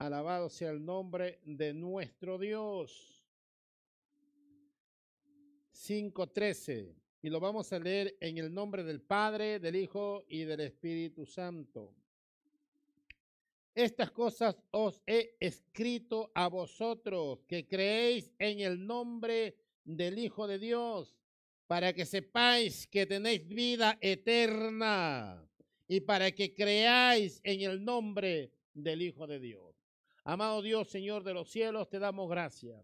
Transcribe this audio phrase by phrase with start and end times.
[0.00, 3.22] Alabado sea el nombre de nuestro Dios.
[5.74, 6.94] 5.13.
[7.20, 11.26] Y lo vamos a leer en el nombre del Padre, del Hijo y del Espíritu
[11.26, 11.94] Santo.
[13.74, 19.54] Estas cosas os he escrito a vosotros que creéis en el nombre
[19.84, 21.14] del Hijo de Dios,
[21.66, 25.46] para que sepáis que tenéis vida eterna
[25.86, 29.69] y para que creáis en el nombre del Hijo de Dios.
[30.30, 32.80] Amado Dios, Señor de los cielos, te damos gracias.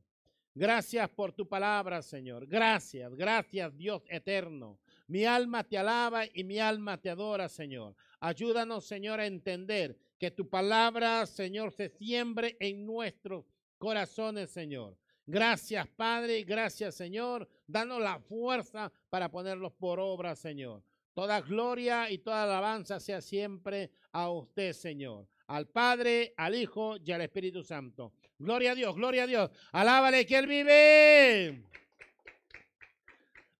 [0.52, 2.44] Gracias por tu palabra, Señor.
[2.48, 4.80] Gracias, gracias, Dios eterno.
[5.06, 7.94] Mi alma te alaba y mi alma te adora, Señor.
[8.18, 13.44] Ayúdanos, Señor, a entender que tu palabra, Señor, se siembre en nuestros
[13.78, 14.98] corazones, Señor.
[15.24, 17.48] Gracias, Padre, gracias, Señor.
[17.64, 20.82] Danos la fuerza para ponerlos por obra, Señor.
[21.14, 27.12] Toda gloria y toda alabanza sea siempre a usted, Señor al Padre, al Hijo y
[27.12, 28.12] al Espíritu Santo.
[28.38, 29.50] Gloria a Dios, gloria a Dios.
[29.72, 31.62] Alábale que Él vive.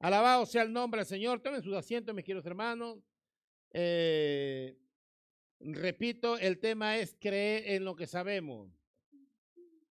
[0.01, 1.41] Alabado sea el nombre del Señor.
[1.41, 2.99] Tomen sus asientos, mis queridos hermanos.
[3.73, 4.77] Eh,
[5.61, 8.71] repito, el tema es creer en lo que sabemos.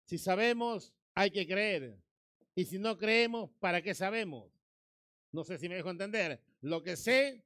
[0.04, 1.97] Si sabemos, hay que creer.
[2.54, 4.50] Y si no creemos, ¿para qué sabemos?
[5.32, 6.41] No sé si me dejo entender.
[6.60, 7.42] Lo que sé,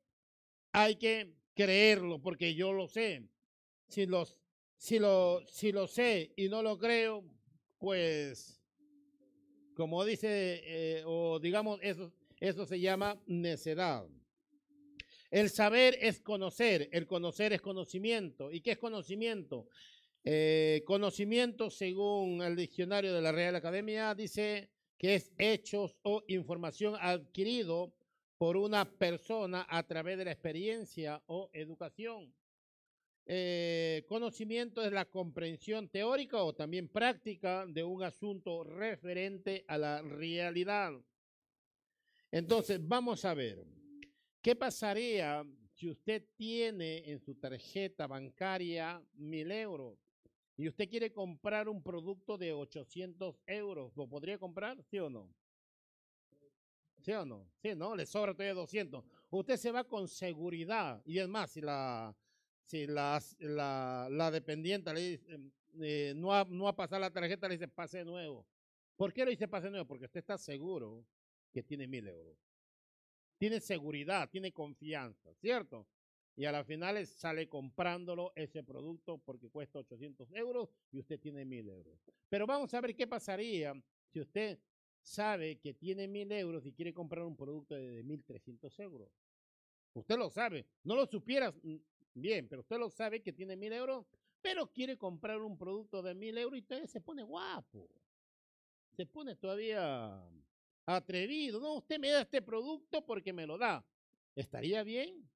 [0.73, 3.28] hay que creerlo porque yo lo sé.
[3.89, 4.41] Si, los,
[4.77, 7.25] si, lo, si lo sé y no lo creo,
[7.78, 8.62] pues,
[9.75, 14.06] como dice, eh, o digamos, eso, eso se llama necedad.
[15.30, 18.50] El saber es conocer, el conocer es conocimiento.
[18.50, 19.69] ¿Y qué es conocimiento?
[20.25, 26.97] Eh, conocimiento, según el diccionario de la Real Academia, dice que es hechos o información
[26.98, 27.92] adquirido
[28.36, 32.33] por una persona a través de la experiencia o educación.
[33.31, 40.01] Eh, conocimiento es la comprensión teórica o también práctica de un asunto referente a la
[40.01, 40.93] realidad.
[42.31, 43.63] Entonces, vamos a ver,
[44.41, 45.45] ¿qué pasaría
[45.75, 49.98] si usted tiene en su tarjeta bancaria mil euros
[50.57, 53.95] y usted quiere comprar un producto de 800 euros?
[53.95, 54.83] ¿Lo podría comprar?
[54.85, 55.31] ¿Sí o no?
[57.02, 57.47] ¿Sí o no?
[57.61, 57.95] Sí, ¿no?
[57.95, 59.05] Le sobra todavía 200.
[59.29, 61.02] Usted se va con seguridad.
[61.05, 62.17] Y es más, si la
[62.68, 67.55] si la, la, dependiente le dice, em, eh, no, ha, no pasado la tarjeta, le
[67.55, 68.46] dice pase nuevo.
[68.95, 69.86] ¿Por qué le dice pase nuevo?
[69.86, 71.05] Porque usted está seguro
[71.52, 72.36] que tiene mil euros.
[73.39, 75.86] Tiene seguridad, tiene confianza, ¿cierto?
[76.36, 81.45] Y a la final sale comprándolo ese producto porque cuesta 800 euros y usted tiene
[81.45, 81.98] mil euros.
[82.28, 83.73] Pero vamos a ver qué pasaría
[84.12, 84.58] si usted
[85.01, 89.11] sabe que tiene mil euros y quiere comprar un producto de 1.300 euros.
[89.95, 90.67] Usted lo sabe.
[90.84, 91.55] No lo supieras,
[92.14, 94.07] Bien, pero usted lo sabe que tiene mil euros,
[94.41, 97.89] pero quiere comprar un producto de mil euros y todavía se pone guapo.
[98.96, 100.20] Se pone todavía
[100.86, 101.61] atrevido.
[101.61, 103.85] No, usted me da este producto porque me lo da.
[104.35, 105.29] ¿Estaría bien?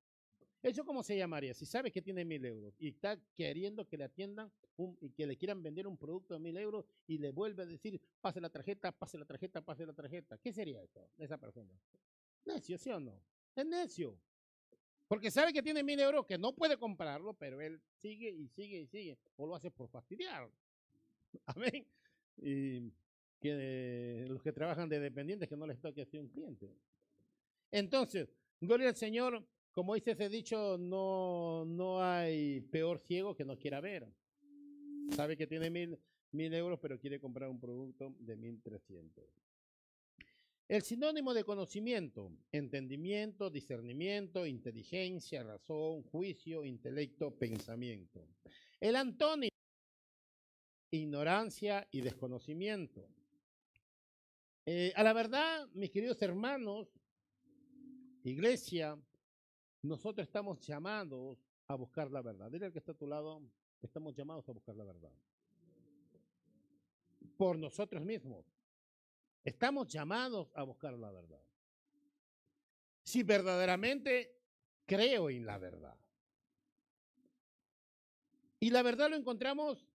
[0.62, 1.54] ¿Eso cómo se llamaría?
[1.54, 4.52] Si sabe que tiene mil euros y está queriendo que le atiendan
[5.00, 8.00] y que le quieran vender un producto de mil euros y le vuelve a decir,
[8.20, 10.38] pase la tarjeta, pase la tarjeta, pase la tarjeta.
[10.38, 11.72] ¿Qué sería eso, esa persona?
[12.44, 13.20] Necio, ¿sí o no?
[13.56, 14.16] Es necio.
[15.12, 18.80] Porque sabe que tiene mil euros, que no puede comprarlo, pero él sigue y sigue
[18.80, 19.18] y sigue.
[19.36, 20.48] O lo hace por fastidiar.
[21.44, 21.86] Amén.
[22.38, 22.90] Y
[23.38, 26.74] que los que trabajan de dependientes, que no les toque ser un cliente.
[27.70, 28.26] Entonces,
[28.58, 33.82] gloria al Señor, como dice ese dicho, no, no hay peor ciego que no quiera
[33.82, 34.08] ver.
[35.10, 35.98] Sabe que tiene mil,
[36.30, 39.26] mil euros, pero quiere comprar un producto de mil trescientos.
[40.72, 48.26] El sinónimo de conocimiento, entendimiento, discernimiento, inteligencia, razón, juicio, intelecto, pensamiento.
[48.80, 49.50] El antónimo,
[50.90, 53.06] ignorancia y desconocimiento.
[54.64, 56.88] Eh, a la verdad, mis queridos hermanos,
[58.24, 58.98] iglesia,
[59.82, 62.50] nosotros estamos llamados a buscar la verdad.
[62.50, 63.42] Dile al que está a tu lado,
[63.82, 65.12] estamos llamados a buscar la verdad.
[67.36, 68.61] Por nosotros mismos.
[69.44, 71.42] Estamos llamados a buscar la verdad.
[73.02, 74.36] Si verdaderamente
[74.86, 75.96] creo en la verdad.
[78.60, 79.88] Y la verdad lo encontramos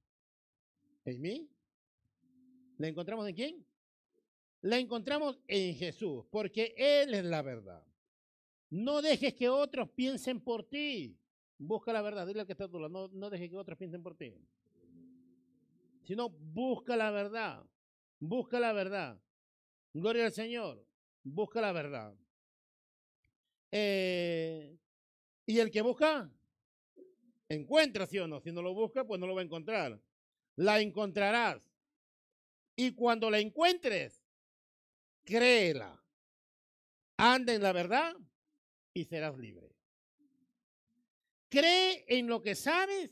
[1.06, 1.50] en mí.
[2.78, 3.66] ¿La encontramos en quién?
[4.62, 7.86] La encontramos en Jesús, porque Él es la verdad.
[8.70, 11.18] No dejes que otros piensen por ti.
[11.58, 12.28] Busca la verdad.
[12.28, 12.90] Dile al que está a.
[12.90, 14.36] No, no dejes que otros piensen por ti.
[16.04, 17.66] Sino busca la verdad.
[18.20, 19.22] Busca la verdad.
[20.00, 20.86] Gloria al Señor.
[21.24, 22.16] Busca la verdad.
[23.72, 24.78] Eh,
[25.46, 26.32] y el que busca,
[27.50, 28.40] encuentra, ¿sí o no?
[28.40, 30.00] Si no lo busca, pues no lo va a encontrar.
[30.56, 31.62] la encontrarás.
[32.76, 34.24] Y cuando la encuentres,
[35.24, 36.00] créela.
[37.18, 38.16] Anda en la verdad
[38.94, 39.76] y serás libre.
[41.50, 43.12] Cree en lo que sabes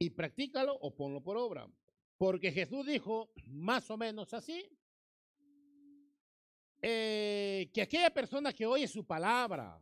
[0.00, 1.70] y practícalo o ponlo por obra.
[2.16, 4.68] Porque Jesús dijo más o menos así,
[6.82, 9.80] eh, que aquella persona que oye su palabra,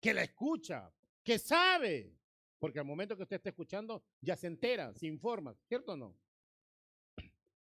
[0.00, 0.92] que la escucha,
[1.22, 2.14] que sabe,
[2.58, 6.16] porque al momento que usted está escuchando ya se entera, se informa, ¿cierto o no?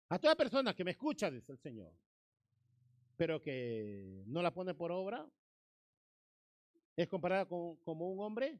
[0.09, 1.93] A toda persona que me escucha, dice el Señor,
[3.15, 5.27] pero que no la pone por obra,
[6.95, 8.59] es comparada con, como un hombre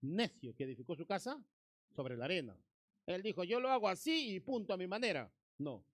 [0.00, 1.42] necio que edificó su casa
[1.94, 2.58] sobre la arena.
[3.06, 5.30] Él dijo, yo lo hago así y punto a mi manera.
[5.58, 5.84] No.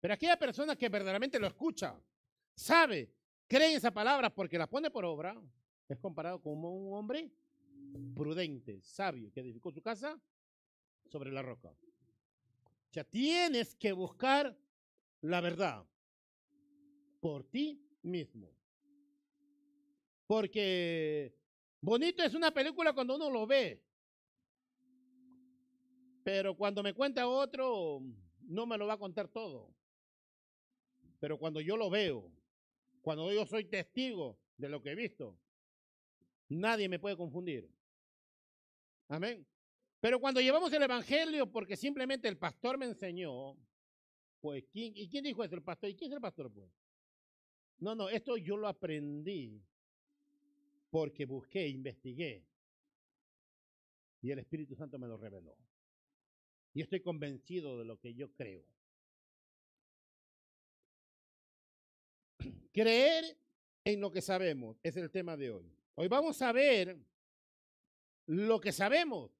[0.00, 1.98] Pero aquella persona que verdaderamente lo escucha,
[2.54, 3.12] sabe,
[3.46, 5.40] cree en esa palabra porque la pone por obra,
[5.88, 7.30] es comparado como un hombre
[8.14, 10.18] prudente, sabio, que edificó su casa
[11.06, 11.70] sobre la roca.
[11.70, 14.56] O sea, tienes que buscar
[15.22, 15.86] la verdad
[17.20, 18.50] por ti mismo.
[20.26, 21.34] Porque
[21.80, 23.82] bonito es una película cuando uno lo ve.
[26.24, 28.02] Pero cuando me cuenta otro,
[28.42, 29.74] no me lo va a contar todo.
[31.20, 32.30] Pero cuando yo lo veo,
[33.02, 35.36] cuando yo soy testigo de lo que he visto,
[36.48, 37.68] nadie me puede confundir.
[39.08, 39.46] Amén.
[40.00, 43.56] Pero cuando llevamos el Evangelio, porque simplemente el pastor me enseñó,
[44.40, 45.54] pues, ¿quién, ¿y quién dijo eso?
[45.54, 45.90] El pastor.
[45.90, 46.50] ¿Y quién es el pastor?
[46.52, 46.70] Pues?
[47.78, 49.62] No, no, esto yo lo aprendí
[50.90, 52.44] porque busqué, investigué.
[54.20, 55.56] Y el Espíritu Santo me lo reveló.
[56.74, 58.64] Y estoy convencido de lo que yo creo.
[62.72, 63.36] Creer
[63.84, 65.70] en lo que sabemos es el tema de hoy.
[65.94, 66.96] Hoy vamos a ver
[68.26, 69.30] lo que sabemos.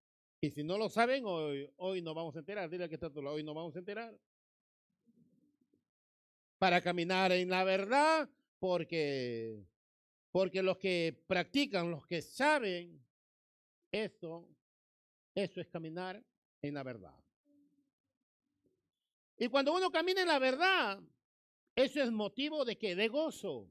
[0.41, 2.69] Y si no lo saben, hoy, hoy nos vamos a enterar.
[2.69, 4.19] Dile que está todo hoy nos vamos a enterar.
[6.59, 9.65] Para caminar en la verdad, porque,
[10.31, 13.03] porque los que practican, los que saben,
[13.91, 14.49] eso,
[15.35, 16.23] eso es caminar
[16.61, 17.15] en la verdad.
[19.39, 21.01] Y cuando uno camina en la verdad,
[21.75, 23.69] eso es motivo de que de gozo.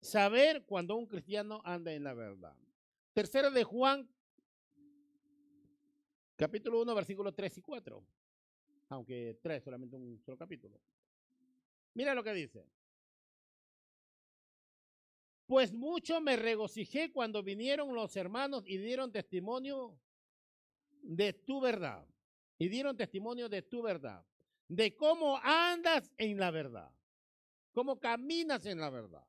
[0.00, 2.54] Saber cuando un cristiano anda en la verdad.
[3.14, 4.08] Tercero de Juan,
[6.36, 8.04] capítulo 1, versículos 3 y 4.
[8.90, 10.78] Aunque 3, solamente un solo capítulo.
[11.94, 12.66] Mira lo que dice.
[15.46, 19.98] Pues mucho me regocijé cuando vinieron los hermanos y dieron testimonio
[21.02, 22.06] de tu verdad.
[22.58, 24.24] Y dieron testimonio de tu verdad.
[24.74, 26.90] De cómo andas en la verdad.
[27.72, 29.24] Cómo caminas en la verdad.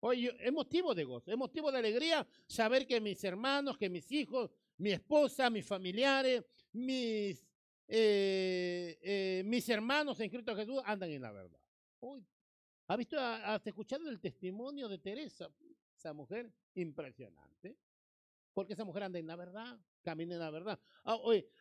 [0.00, 4.10] Oye, es motivo de gozo, es motivo de alegría saber que mis hermanos, que mis
[4.10, 7.46] hijos, mi esposa, mis familiares, mis,
[7.86, 11.60] eh, eh, mis hermanos en Cristo Jesús andan en la verdad.
[12.88, 15.48] ¿Ha visto, has escuchado el testimonio de Teresa?
[15.96, 17.76] Esa mujer impresionante.
[18.52, 20.78] Porque esa mujer anda en la verdad, camina en la verdad.
[21.04, 21.18] Ah,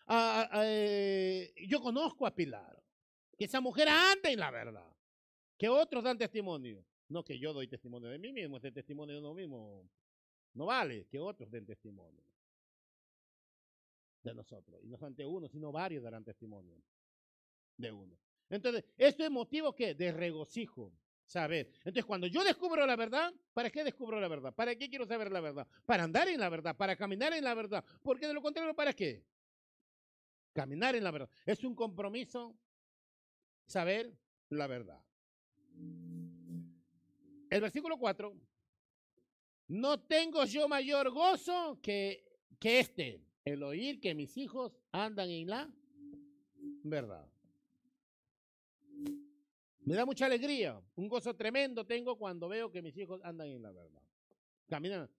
[0.07, 2.81] ah, ah, eh, yo conozco a Pilar,
[3.38, 4.95] que esa mujer anda en la verdad,
[5.57, 6.85] que otros dan testimonio.
[7.07, 9.89] No que yo doy testimonio de mí mismo, ese testimonio de uno mismo
[10.53, 12.23] no vale, que otros den testimonio
[14.23, 14.79] de nosotros.
[14.83, 16.81] Y no solamente uno, sino varios darán testimonio
[17.77, 18.18] de uno.
[18.49, 20.94] Entonces, esto es motivo que de regocijo,
[21.33, 24.54] Entonces, cuando yo descubro la verdad, ¿para qué descubro la verdad?
[24.54, 25.68] ¿Para qué quiero saber la verdad?
[25.85, 27.83] Para andar en la verdad, para caminar en la verdad.
[28.02, 29.23] Porque de lo contrario, ¿para qué?
[30.54, 31.30] Caminar en la verdad.
[31.45, 32.57] Es un compromiso
[33.66, 34.14] saber
[34.50, 35.02] la verdad.
[37.50, 38.33] El versículo 4.
[39.69, 42.26] No tengo yo mayor gozo que,
[42.59, 45.69] que este, el oír que mis hijos andan en la
[46.83, 47.31] verdad.
[49.83, 53.64] Me da mucha alegría, un gozo tremendo tengo cuando veo que mis hijos andan en
[53.64, 54.02] la verdad.
[54.68, 55.09] Caminan,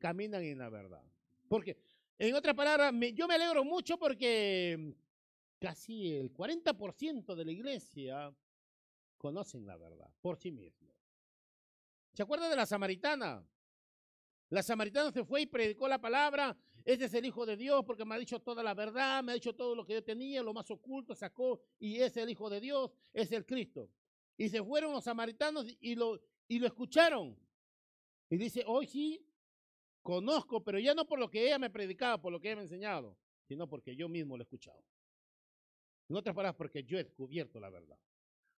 [0.00, 1.02] caminan en la verdad.
[1.48, 1.78] Porque,
[2.18, 4.94] en otras palabras, yo me alegro mucho porque
[5.60, 8.34] casi el 40% de la iglesia
[9.16, 10.94] conocen la verdad por sí mismos.
[12.12, 13.46] ¿Se acuerda de la samaritana?
[14.50, 16.56] La samaritana se fue y predicó la palabra.
[16.84, 19.34] Este es el Hijo de Dios porque me ha dicho toda la verdad, me ha
[19.34, 22.60] dicho todo lo que yo tenía, lo más oculto sacó y es el Hijo de
[22.60, 23.88] Dios, es el Cristo.
[24.36, 27.38] Y se fueron los samaritanos y lo, y lo escucharon.
[28.28, 29.26] Y dice, hoy sí,
[30.02, 32.62] conozco, pero ya no por lo que ella me predicaba, por lo que ella me
[32.62, 33.16] enseñado,
[33.48, 34.84] sino porque yo mismo lo he escuchado.
[36.08, 37.98] En otras palabras, porque yo he descubierto la verdad.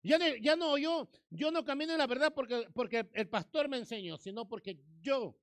[0.03, 4.17] Ya, no, yo, yo no camino en la verdad porque, porque el pastor me enseñó,
[4.19, 5.37] sino porque yo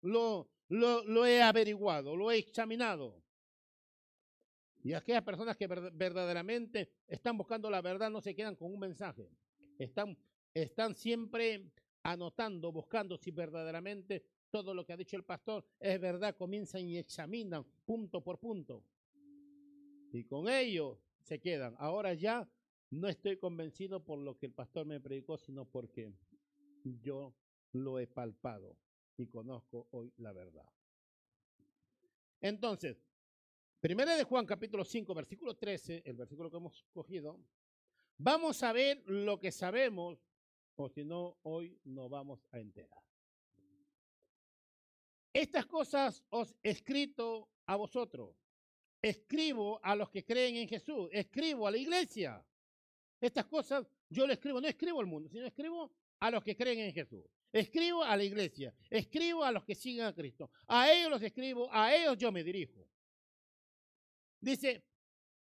[0.00, 3.22] lo, lo, he averiguado, lo he examinado.
[4.82, 9.30] Y aquellas personas que verdaderamente están buscando la verdad no se quedan con un mensaje.
[9.78, 10.16] Están,
[10.52, 11.70] están siempre
[12.02, 16.36] anotando, buscando si verdaderamente todo lo que ha dicho el pastor es verdad.
[16.36, 18.84] Comienzan y examinan punto por punto.
[20.12, 21.74] Y con ello se quedan.
[21.78, 22.46] Ahora ya
[22.90, 26.12] no estoy convencido por lo que el pastor me predicó, sino porque
[27.00, 27.34] yo
[27.72, 28.76] lo he palpado
[29.16, 30.68] y conozco hoy la verdad.
[32.40, 33.04] Entonces,
[33.84, 37.38] Primera de Juan capítulo 5, versículo 13, el versículo que hemos cogido,
[38.16, 40.18] vamos a ver lo que sabemos,
[40.76, 43.02] o si no, hoy no vamos a enterar.
[45.34, 48.34] Estas cosas os he escrito a vosotros,
[49.02, 52.42] escribo a los que creen en Jesús, escribo a la iglesia.
[53.20, 56.78] Estas cosas yo le escribo, no escribo al mundo, sino escribo a los que creen
[56.78, 57.26] en Jesús.
[57.54, 60.50] Escribo a la iglesia, escribo a los que siguen a Cristo.
[60.66, 62.84] A ellos los escribo, a ellos yo me dirijo.
[64.40, 64.82] Dice,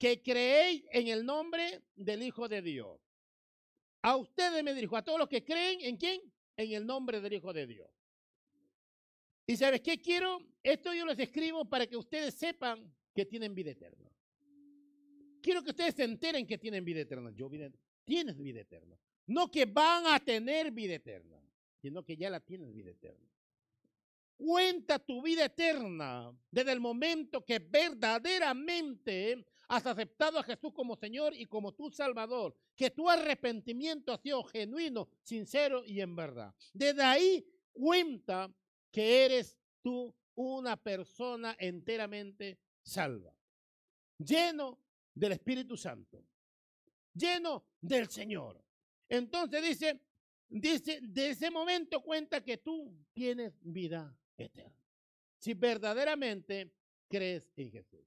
[0.01, 2.99] que creéis en el nombre del Hijo de Dios.
[4.01, 6.23] A ustedes me dirijo, a todos los que creen en quién?
[6.57, 7.91] En el nombre del Hijo de Dios.
[9.47, 10.41] Y sabes qué quiero?
[10.63, 14.11] Esto yo les escribo para que ustedes sepan que tienen vida eterna.
[15.43, 17.31] Quiero que ustedes se enteren que tienen vida eterna.
[17.35, 17.71] Yo vida,
[18.07, 18.99] tienes vida eterna.
[19.27, 21.40] No que van a tener vida eterna,
[21.81, 23.29] sino que ya la tienes vida eterna.
[24.37, 31.35] Cuenta tu vida eterna desde el momento que verdaderamente has aceptado a Jesús como Señor
[31.35, 36.55] y como tu Salvador, que tu arrepentimiento ha sido genuino, sincero y en verdad.
[36.73, 38.53] Desde ahí cuenta
[38.91, 43.33] que eres tú una persona enteramente salva,
[44.19, 44.79] lleno
[45.15, 46.25] del Espíritu Santo,
[47.15, 48.65] lleno del Señor.
[49.09, 50.01] Entonces dice,
[50.51, 54.77] dice, de ese momento cuenta que tú tienes vida eterno.
[55.39, 56.75] Si verdaderamente
[57.09, 58.05] crees en Jesús.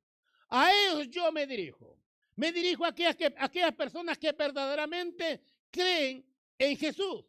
[0.50, 2.00] A ellos yo me dirijo.
[2.36, 6.26] Me dirijo a aquellas, que, aquellas personas que verdaderamente creen
[6.58, 7.26] en Jesús.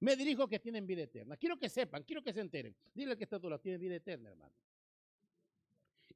[0.00, 1.36] Me dirijo que tienen vida eterna.
[1.36, 2.76] Quiero que sepan, quiero que se enteren.
[2.94, 4.54] Dile que esta tú la tienes vida eterna, hermano.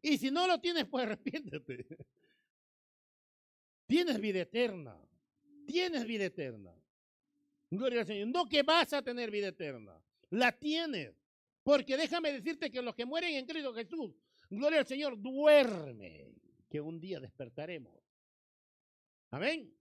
[0.02, 1.87] Y si no lo tienes, pues arrepiéntete.
[3.87, 4.96] Tienes vida eterna.
[5.66, 6.75] Tienes vida eterna.
[7.70, 8.28] Gloria al Señor.
[8.28, 10.00] No que vas a tener vida eterna.
[10.30, 11.14] La tienes.
[11.62, 14.14] Porque déjame decirte que los que mueren en Cristo Jesús,
[14.48, 16.34] gloria al Señor, duerme,
[16.68, 18.00] que un día despertaremos.
[19.30, 19.72] Amén.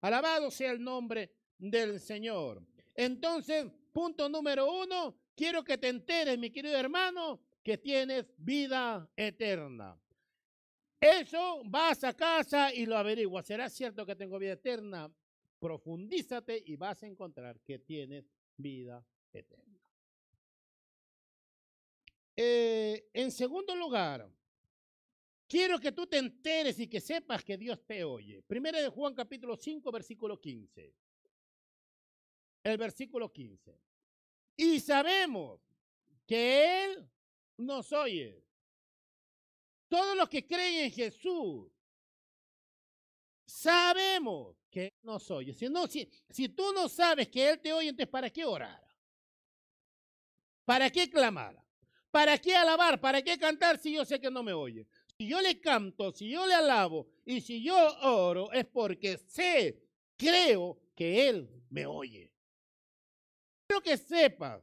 [0.00, 2.66] Alabado sea el nombre del Señor.
[2.94, 9.96] Entonces, punto número uno, quiero que te enteres, mi querido hermano, que tienes vida eterna.
[11.00, 13.46] Eso vas a casa y lo averiguas.
[13.46, 15.12] ¿Será cierto que tengo vida eterna?
[15.62, 19.80] Profundízate y vas a encontrar que tienes vida eterna.
[22.34, 24.28] Eh, en segundo lugar,
[25.46, 28.42] quiero que tú te enteres y que sepas que Dios te oye.
[28.42, 30.92] Primera de Juan capítulo 5, versículo 15.
[32.64, 33.78] El versículo 15.
[34.56, 35.60] Y sabemos
[36.26, 37.08] que Él
[37.58, 38.44] nos oye.
[39.88, 41.70] Todos los que creen en Jesús,
[43.46, 45.52] sabemos que Él nos oye.
[45.54, 48.82] Si, no, si, si tú no sabes que Él te oye, entonces ¿para qué orar?
[50.64, 51.60] ¿Para qué clamar?
[52.10, 53.00] ¿Para qué alabar?
[53.00, 54.86] ¿Para qué cantar si yo sé que no me oye?
[55.16, 59.82] Si yo le canto, si yo le alabo y si yo oro es porque sé,
[60.16, 62.32] creo que Él me oye.
[63.66, 64.62] Quiero que sepas,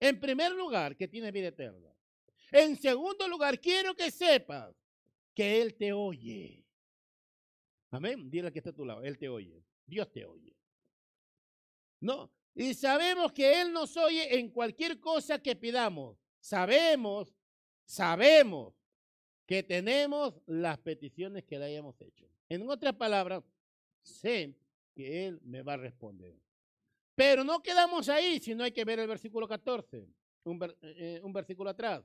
[0.00, 1.94] en primer lugar, que tiene vida eterna.
[2.50, 4.74] En segundo lugar, quiero que sepas
[5.34, 6.67] que Él te oye.
[7.90, 8.30] Amén.
[8.30, 9.02] Dile que está a tu lado.
[9.02, 9.64] Él te oye.
[9.86, 10.56] Dios te oye.
[12.00, 12.30] No.
[12.54, 17.34] Y sabemos que Él nos oye en cualquier cosa que pidamos sabemos,
[17.84, 18.74] sabemos
[19.46, 22.26] que tenemos las peticiones que le hayamos hecho.
[22.48, 23.42] En otras palabras,
[24.02, 24.54] sé
[24.94, 26.34] que Él me va a responder.
[27.14, 30.06] Pero no quedamos ahí, sino hay que ver el versículo 14,
[30.44, 32.04] un, eh, un versículo atrás.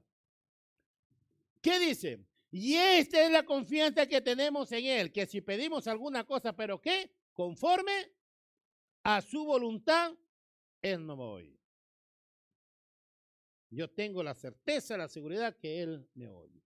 [1.62, 2.20] ¿Qué dice?
[2.56, 6.80] Y esta es la confianza que tenemos en Él, que si pedimos alguna cosa, pero
[6.80, 7.12] ¿qué?
[7.34, 8.12] Conforme
[9.02, 10.14] a su voluntad,
[10.80, 11.60] Él no a oír.
[13.72, 16.64] Yo tengo la certeza, la seguridad que Él me oye.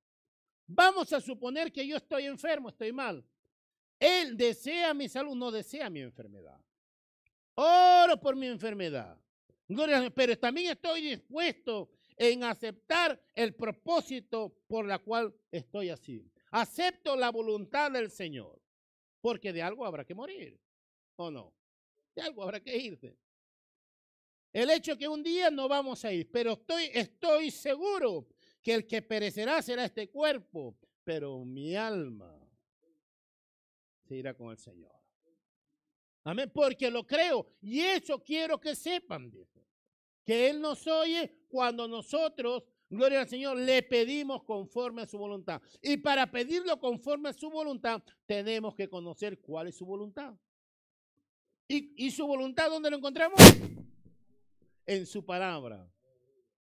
[0.66, 3.26] Vamos a suponer que yo estoy enfermo, estoy mal.
[3.98, 6.60] Él desea mi salud, no desea mi enfermedad.
[7.56, 9.18] Oro por mi enfermedad.
[10.14, 16.30] Pero también estoy dispuesto en aceptar el propósito por la cual estoy así.
[16.52, 18.60] Acepto la voluntad del Señor,
[19.22, 20.60] porque de algo habrá que morir,
[21.16, 21.54] ¿o no?
[22.16, 23.16] De algo habrá que irse.
[24.52, 28.28] El hecho que un día no vamos a ir, pero estoy, estoy seguro
[28.64, 32.34] que el que perecerá será este cuerpo, pero mi alma
[34.08, 34.96] se irá con el Señor.
[36.24, 37.46] Amén, porque lo creo.
[37.62, 39.67] Y eso quiero que sepan, dice.
[40.28, 45.62] Que Él nos oye cuando nosotros, gloria al Señor, le pedimos conforme a su voluntad.
[45.82, 50.36] Y para pedirlo conforme a su voluntad, tenemos que conocer cuál es su voluntad.
[51.70, 53.40] ¿Y, su voluntad dónde lo encontramos?
[54.86, 55.90] En su palabra.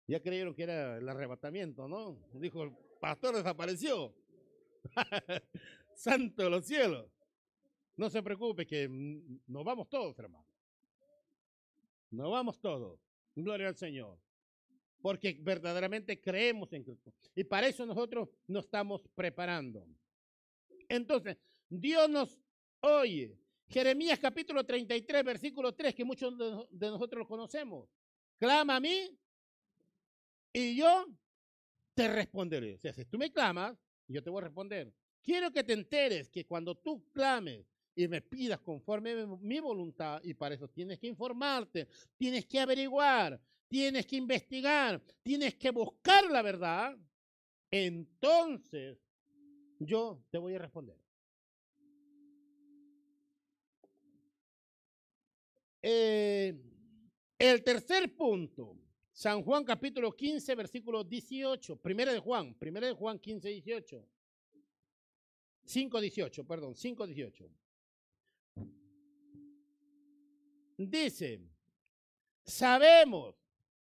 [0.06, 2.20] Ya creyeron que era el arrebatamiento, ¿no?
[2.34, 4.14] Dijo, el pastor desapareció.
[5.96, 7.10] Santo de los cielos.
[7.96, 8.88] No se preocupe que
[9.48, 10.46] nos vamos todos, hermano.
[12.12, 13.09] Nos vamos todos.
[13.34, 14.18] Gloria al Señor.
[15.00, 17.12] Porque verdaderamente creemos en Cristo.
[17.34, 19.86] Y para eso nosotros nos estamos preparando.
[20.88, 22.38] Entonces, Dios nos
[22.80, 23.38] oye.
[23.68, 27.88] Jeremías capítulo 33, versículo 3, que muchos de nosotros lo conocemos.
[28.38, 29.16] Clama a mí
[30.52, 31.06] y yo
[31.94, 32.74] te responderé.
[32.74, 34.92] O sea, si tú me clamas, yo te voy a responder.
[35.22, 40.34] Quiero que te enteres que cuando tú clames y me pidas conforme mi voluntad, y
[40.34, 46.42] para eso tienes que informarte, tienes que averiguar, tienes que investigar, tienes que buscar la
[46.42, 46.96] verdad,
[47.70, 48.98] entonces
[49.78, 50.96] yo te voy a responder.
[55.82, 56.54] Eh,
[57.38, 58.76] el tercer punto,
[59.12, 64.06] San Juan capítulo 15, versículo 18, primera de Juan, primera de Juan 15, 18.
[65.64, 67.50] 5, 18, perdón, 5, 18.
[70.88, 71.42] Dice,
[72.46, 73.34] sabemos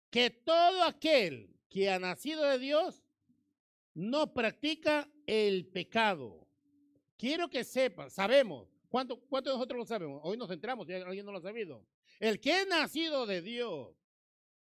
[0.10, 3.04] que todo aquel que ha nacido de Dios
[3.94, 6.48] no practica el pecado.
[7.18, 8.70] Quiero que sepan, sabemos.
[8.88, 10.22] ¿Cuánto, ¿Cuántos de nosotros lo sabemos?
[10.24, 11.86] Hoy nos entramos, si alguien no lo ha sabido.
[12.22, 13.94] El que ha nacido de Dios,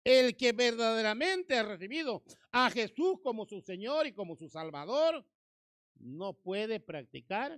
[0.03, 5.25] el que verdaderamente ha recibido a Jesús como su Señor y como su Salvador,
[5.95, 7.57] no puede practicar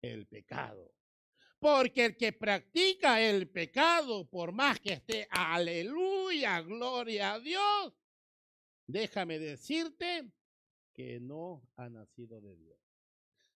[0.00, 0.92] el pecado.
[1.62, 7.92] Porque el que practica el pecado, por más que esté, aleluya, gloria a Dios,
[8.84, 10.28] déjame decirte
[10.92, 12.76] que no ha nacido de Dios.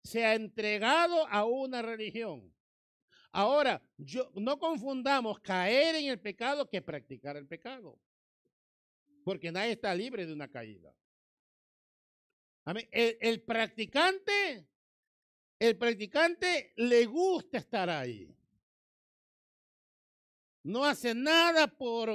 [0.05, 2.55] Se ha entregado a una religión.
[3.33, 7.99] Ahora, yo, no confundamos caer en el pecado que practicar el pecado.
[9.25, 10.95] Porque nadie está libre de una caída.
[12.93, 14.69] El, el practicante
[15.59, 18.35] el practicante le gusta estar ahí.
[20.63, 22.11] No hace nada por,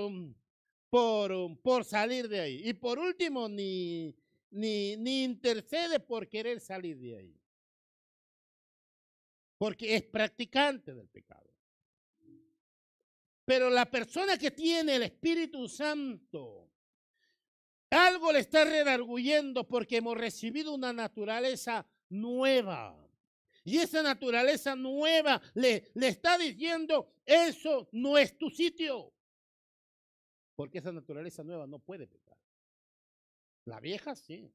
[0.90, 2.62] por, por salir de ahí.
[2.68, 4.16] Y por último, ni,
[4.52, 7.42] ni, ni intercede por querer salir de ahí.
[9.58, 11.50] Porque es practicante del pecado.
[13.46, 16.70] Pero la persona que tiene el Espíritu Santo,
[17.90, 23.01] algo le está redarguyendo porque hemos recibido una naturaleza nueva.
[23.64, 29.14] Y esa naturaleza nueva le, le está diciendo, eso no es tu sitio.
[30.56, 32.38] Porque esa naturaleza nueva no puede pecar.
[33.66, 34.52] La vieja sí.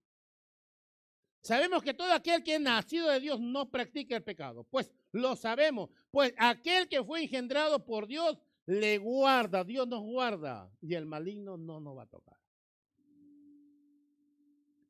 [1.40, 4.64] Sabemos que todo aquel que es nacido de Dios no practica el pecado.
[4.64, 5.90] Pues lo sabemos.
[6.10, 11.56] Pues aquel que fue engendrado por Dios le guarda, Dios nos guarda y el maligno
[11.56, 12.36] no nos va a tocar.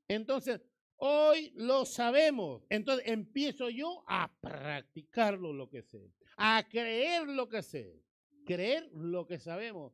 [0.08, 0.62] Entonces,
[0.96, 2.62] Hoy lo sabemos.
[2.68, 8.02] Entonces empiezo yo a practicarlo lo que sé, a creer lo que sé,
[8.44, 9.92] creer lo que sabemos.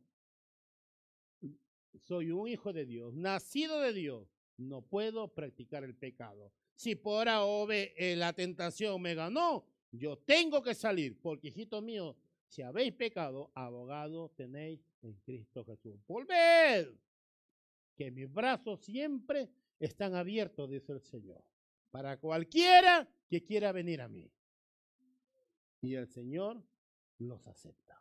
[2.04, 4.28] Soy un hijo de Dios, nacido de Dios.
[4.56, 6.52] No puedo practicar el pecado.
[6.74, 12.16] Si por ahora eh, la tentación me ganó, yo tengo que salir, porque hijito mío,
[12.48, 15.98] si habéis pecado, abogado tenéis en Cristo Jesús.
[16.06, 16.88] Volved,
[17.94, 19.48] que mis brazos siempre
[19.84, 21.42] están abiertos, dice el Señor,
[21.90, 24.30] para cualquiera que quiera venir a mí.
[25.80, 26.62] Y el Señor
[27.18, 28.00] los acepta.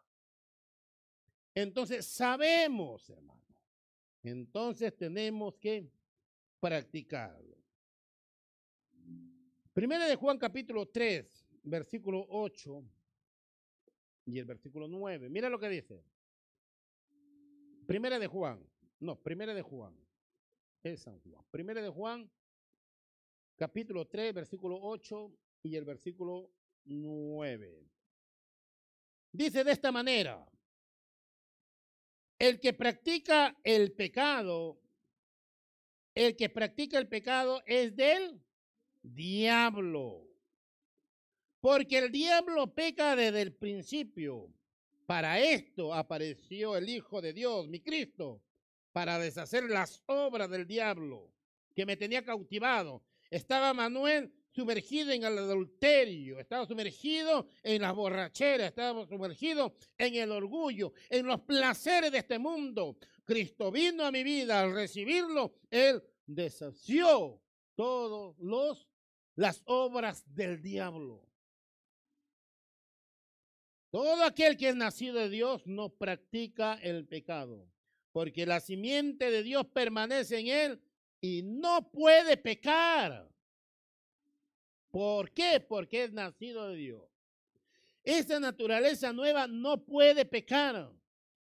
[1.56, 3.42] Entonces sabemos, hermano.
[4.22, 5.92] Entonces tenemos que
[6.60, 7.58] practicarlo.
[9.74, 12.84] Primera de Juan capítulo 3, versículo 8
[14.26, 15.30] y el versículo 9.
[15.30, 16.04] Mira lo que dice.
[17.88, 18.64] Primera de Juan.
[19.00, 19.96] No, primera de Juan
[20.84, 21.44] es San Juan.
[21.52, 22.30] Primera de Juan,
[23.56, 25.32] capítulo 3, versículo 8
[25.64, 26.52] y el versículo
[26.86, 27.88] 9.
[29.32, 30.48] Dice de esta manera,
[32.40, 34.82] el que practica el pecado,
[36.16, 38.42] el que practica el pecado es del
[39.02, 40.28] diablo.
[41.60, 44.52] Porque el diablo peca desde el principio.
[45.06, 48.42] Para esto apareció el Hijo de Dios, mi Cristo,
[48.92, 51.32] para deshacer las obras del diablo
[51.76, 53.04] que me tenía cautivado.
[53.30, 60.32] Estaba Manuel sumergido en el adulterio, estaba sumergido en las borracheras, estaba sumergido en el
[60.32, 62.98] orgullo, en los placeres de este mundo.
[63.24, 67.42] Cristo vino a mi vida al recibirlo, Él deshació
[67.76, 68.88] todos los
[69.36, 71.28] las obras del diablo.
[73.90, 77.68] Todo aquel que es nacido de Dios no practica el pecado,
[78.12, 80.82] porque la simiente de Dios permanece en él
[81.22, 83.30] y no puede pecar.
[84.90, 85.60] ¿Por qué?
[85.60, 87.04] Porque es nacido de Dios.
[88.04, 90.92] Esa naturaleza nueva no puede pecar,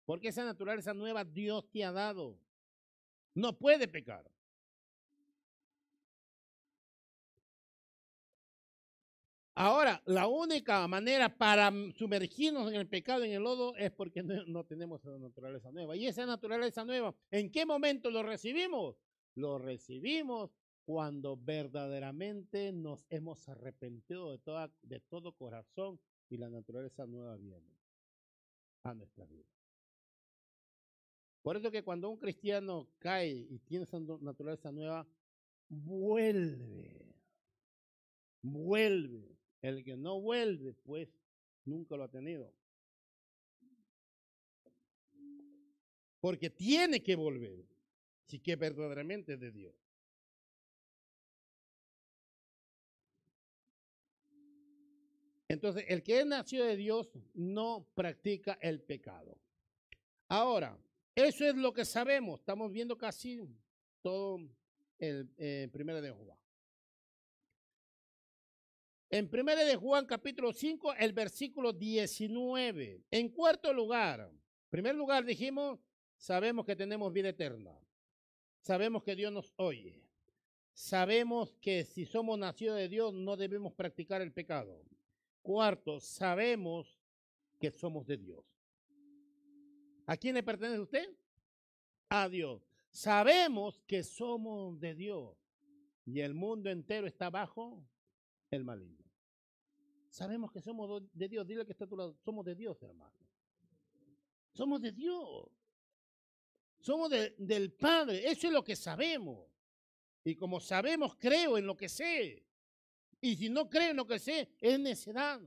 [0.06, 2.38] porque esa naturaleza nueva Dios te ha dado.
[3.34, 4.30] No puede pecar.
[9.62, 14.64] Ahora, la única manera para sumergirnos en el pecado, en el lodo, es porque no,
[14.64, 15.98] tenemos esa naturaleza nueva.
[15.98, 18.96] Y esa naturaleza nueva, ¿en qué momento lo recibimos?
[19.36, 27.06] Lo recibimos cuando verdaderamente nos hemos arrepentido de, toda, de todo corazón y la naturaleza
[27.06, 27.78] nueva viene
[28.84, 29.50] a nuestra vida.
[31.42, 35.06] Por eso que cuando un cristiano cae y tiene esa naturaleza nueva,
[35.68, 37.14] vuelve,
[38.42, 39.39] vuelve.
[39.62, 41.10] El que no vuelve, pues
[41.66, 42.54] nunca lo ha tenido.
[46.22, 47.66] Porque tiene que volver,
[48.26, 49.76] si que verdaderamente es de Dios.
[55.48, 59.36] Entonces, el que es nacido de Dios no practica el pecado.
[60.28, 60.78] Ahora,
[61.16, 62.40] eso es lo que sabemos.
[62.40, 63.42] Estamos viendo casi
[64.04, 64.40] todo
[65.00, 66.39] el eh, primero de Juan.
[69.12, 73.06] En primero de Juan capítulo 5, el versículo 19.
[73.10, 74.32] En cuarto lugar,
[74.70, 75.80] primer lugar dijimos,
[76.16, 77.76] sabemos que tenemos vida eterna.
[78.62, 80.04] Sabemos que Dios nos oye.
[80.74, 84.80] Sabemos que si somos nacidos de Dios no debemos practicar el pecado.
[85.42, 87.02] Cuarto, sabemos
[87.60, 88.46] que somos de Dios.
[90.06, 91.10] ¿A quién le pertenece usted?
[92.10, 92.62] A Dios.
[92.92, 95.36] Sabemos que somos de Dios
[96.06, 97.84] y el mundo entero está bajo
[98.52, 99.06] el maligno.
[100.10, 101.46] Sabemos que somos de Dios.
[101.46, 102.18] Dile que está a tu lado.
[102.24, 103.14] Somos de Dios, hermano.
[104.54, 105.48] Somos de Dios.
[106.80, 108.30] Somos del Padre.
[108.30, 109.48] Eso es lo que sabemos.
[110.24, 112.46] Y como sabemos, creo en lo que sé.
[113.22, 115.42] Y si no creo en lo que sé, es necedad.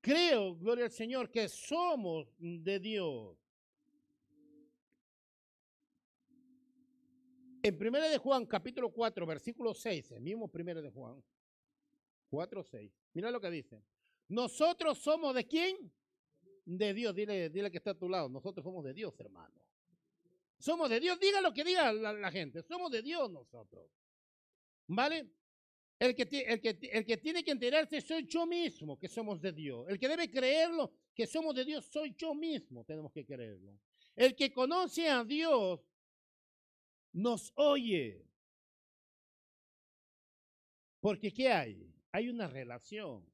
[0.00, 3.36] Creo, gloria al Señor, que somos de Dios.
[7.62, 11.22] En 1 de Juan, capítulo 4, versículo 6, el mismo 1 de Juan
[12.30, 12.92] 4, 6.
[13.14, 13.82] Mira lo que dice.
[14.28, 15.92] Nosotros somos de quién?
[16.64, 17.14] De Dios.
[17.14, 18.28] Dile, dile que está a tu lado.
[18.28, 19.64] Nosotros somos de Dios, hermano.
[20.58, 21.18] Somos de Dios.
[21.18, 22.62] Diga lo que diga la gente.
[22.62, 23.90] Somos de Dios nosotros.
[24.86, 25.30] ¿Vale?
[25.98, 29.52] El que, el, que, el que tiene que enterarse soy yo mismo que somos de
[29.52, 29.88] Dios.
[29.88, 32.84] El que debe creerlo que somos de Dios soy yo mismo.
[32.84, 33.80] Tenemos que creerlo.
[34.14, 35.80] El que conoce a Dios
[37.12, 38.24] nos oye.
[41.00, 41.94] Porque ¿qué hay?
[42.12, 43.24] Hay una relación.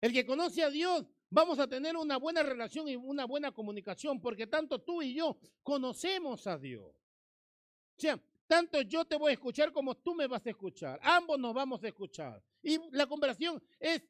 [0.00, 4.20] El que conoce a Dios, vamos a tener una buena relación y una buena comunicación,
[4.20, 6.94] porque tanto tú y yo conocemos a Dios.
[7.96, 11.00] O sea, tanto yo te voy a escuchar como tú me vas a escuchar.
[11.02, 12.42] Ambos nos vamos a escuchar.
[12.62, 14.02] Y la conversación es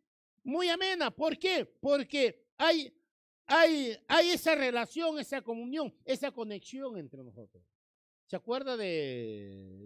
[0.42, 1.10] muy amena.
[1.10, 1.64] ¿Por qué?
[1.64, 2.92] Porque hay,
[3.46, 7.62] hay, hay esa relación, esa comunión, esa conexión entre nosotros.
[8.26, 9.84] ¿Se acuerda de,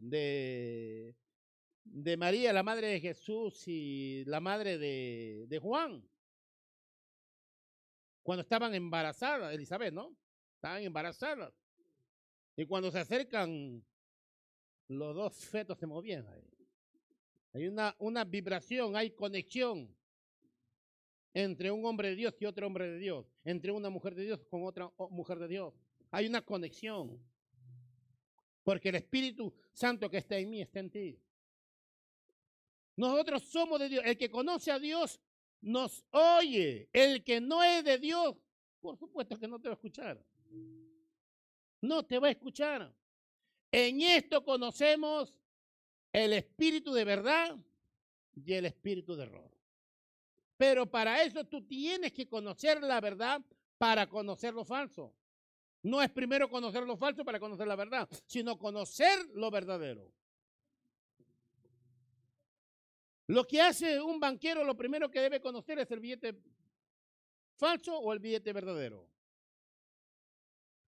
[1.85, 6.03] de, María, la madre de Jesús, y la madre de, de Juan?
[8.23, 10.15] Cuando estaban embarazadas, Elizabeth, ¿no?
[10.57, 11.53] Estaban embarazadas.
[12.57, 13.83] Y cuando se acercan
[14.89, 16.49] los dos fetos se movían ahí.
[17.53, 19.95] Hay una, una vibración, hay conexión
[21.35, 24.41] entre un hombre de Dios y otro hombre de Dios, entre una mujer de Dios
[24.51, 25.75] con otra mujer de Dios.
[26.11, 27.23] Hay una conexión.
[28.69, 31.19] Porque el Espíritu Santo que está en mí está en ti.
[32.97, 34.05] Nosotros somos de Dios.
[34.05, 35.19] El que conoce a Dios
[35.63, 36.91] nos oye.
[36.93, 38.37] El que no es de Dios,
[38.79, 40.23] por supuesto que no te va a escuchar.
[41.81, 42.95] No te va a escuchar.
[43.73, 45.33] En esto conocemos
[46.13, 47.57] el espíritu de verdad
[48.35, 49.51] y el espíritu de error.
[50.59, 53.41] Pero para eso tú tienes que conocer la verdad
[53.79, 55.15] para conocer lo falso.
[55.83, 60.13] No es primero conocer lo falso para conocer la verdad, sino conocer lo verdadero.
[63.27, 66.41] Lo que hace un banquero, lo primero que debe conocer es el billete
[67.57, 69.09] falso o el billete verdadero.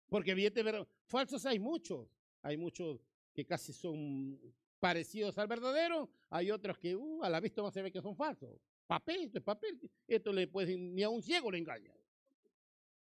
[0.09, 2.09] Porque billetes falsos hay muchos.
[2.43, 3.01] Hay muchos
[3.33, 4.41] que casi son
[4.81, 8.17] parecidos al verdadero, hay otros que uh, a la vista no se ve que son
[8.17, 8.59] falsos.
[8.87, 9.79] Papel, esto es papel.
[10.09, 11.93] Esto le puede, ni a un ciego le engaña.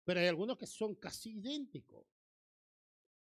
[0.05, 2.07] Pero hay algunos que son casi idénticos.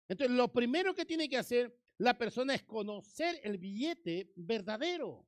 [0.08, 5.26] Entonces, lo primero que tiene que hacer la persona es conocer el billete verdadero.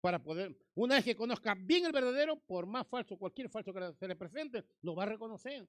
[0.00, 3.92] Para poder, una vez que conozca bien el verdadero, por más falso, cualquier falso que
[3.98, 5.68] se le presente, lo va a reconocer.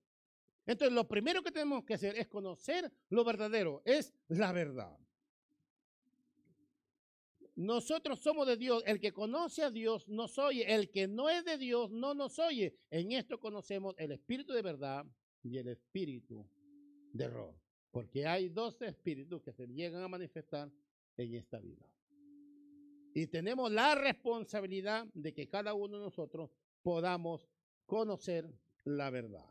[0.66, 4.98] Entonces, lo primero que tenemos que hacer es conocer lo verdadero, es la verdad.
[7.62, 8.82] Nosotros somos de Dios.
[8.88, 10.74] El que conoce a Dios nos oye.
[10.74, 12.76] El que no es de Dios no nos oye.
[12.90, 15.06] En esto conocemos el espíritu de verdad
[15.44, 16.44] y el espíritu
[17.14, 17.54] de error.
[17.92, 20.72] Porque hay dos espíritus que se llegan a manifestar
[21.18, 21.86] en esta vida.
[23.14, 26.50] Y tenemos la responsabilidad de que cada uno de nosotros
[26.82, 27.48] podamos
[27.86, 28.52] conocer
[28.86, 29.46] la verdad.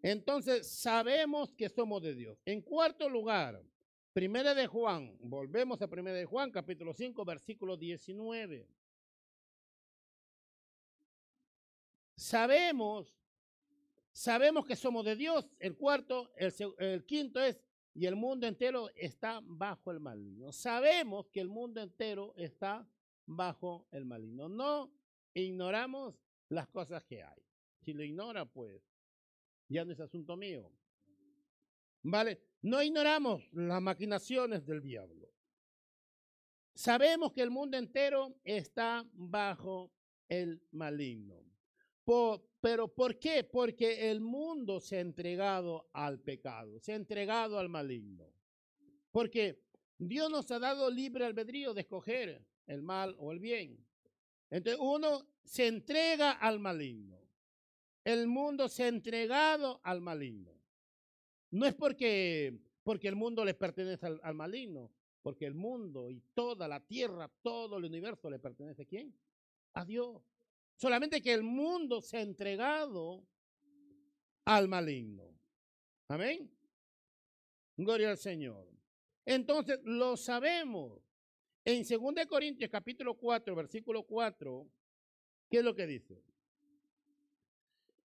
[0.00, 2.38] Entonces sabemos que somos de Dios.
[2.46, 3.62] En cuarto lugar,
[4.16, 8.66] Primera de Juan, volvemos a Primera de Juan, capítulo 5, versículo 19.
[12.16, 13.14] Sabemos,
[14.12, 15.50] sabemos que somos de Dios.
[15.58, 20.50] El cuarto, el, el quinto es, y el mundo entero está bajo el maligno.
[20.50, 22.88] Sabemos que el mundo entero está
[23.26, 24.48] bajo el maligno.
[24.48, 24.94] No
[25.34, 26.14] ignoramos
[26.48, 27.42] las cosas que hay.
[27.82, 28.80] Si lo ignora, pues
[29.68, 30.72] ya no es asunto mío.
[32.02, 32.40] ¿Vale?
[32.66, 35.30] No ignoramos las maquinaciones del diablo.
[36.74, 39.92] Sabemos que el mundo entero está bajo
[40.28, 41.44] el maligno.
[42.60, 43.44] pero ¿por qué?
[43.44, 48.26] Porque el mundo se ha entregado al pecado, se ha entregado al maligno.
[49.12, 49.62] Porque
[49.96, 53.78] Dios nos ha dado libre albedrío de escoger el mal o el bien.
[54.50, 57.16] Entonces uno se entrega al maligno.
[58.02, 60.55] El mundo se ha entregado al maligno.
[61.56, 64.92] No es porque, porque el mundo le pertenece al, maligno,
[65.22, 69.18] porque el mundo y toda la tierra, todo el universo le pertenece a quién?
[69.72, 70.22] A Dios.
[70.74, 73.26] Solamente que el mundo se ha entregado
[74.44, 75.34] al maligno.
[76.08, 76.54] Amén.
[77.78, 78.68] Gloria al Señor.
[79.24, 81.00] Entonces, lo sabemos.
[81.64, 84.70] En 2 Corintios capítulo 4, versículo 4,
[85.48, 86.22] ¿qué es lo que dice?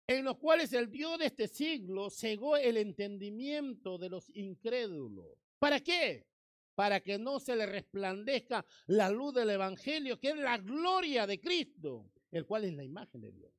[0.07, 5.39] En los cuales el Dios de este siglo cegó el entendimiento de los incrédulos.
[5.59, 6.27] ¿Para qué?
[6.75, 11.41] Para que no se le resplandezca la luz del Evangelio, que es la gloria de
[11.41, 13.53] Cristo, el cual es la imagen de Dios.